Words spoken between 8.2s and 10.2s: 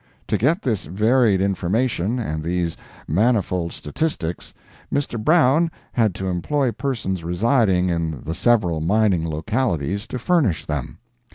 the several mining localities to